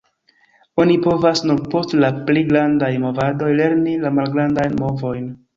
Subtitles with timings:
[0.83, 5.33] Oni povas nur post la pli grandaj movadoj lerni la malgrandajn movojn.